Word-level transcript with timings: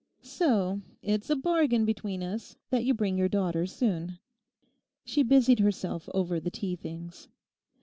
So, 0.23 0.81
it's 1.03 1.29
a 1.29 1.35
bargain 1.35 1.85
between 1.85 2.23
us 2.23 2.57
that 2.71 2.83
you 2.85 2.91
bring 2.95 3.19
your 3.19 3.29
daughter 3.29 3.67
soon.' 3.67 4.17
She 5.05 5.21
busied 5.21 5.59
herself 5.59 6.09
over 6.11 6.39
the 6.39 6.49
tea 6.49 6.75
things. 6.75 7.27